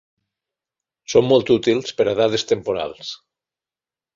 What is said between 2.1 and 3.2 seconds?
dades temporals.